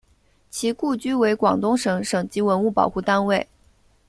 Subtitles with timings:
[0.49, 3.47] 其故居为广东省省级文物保护单位。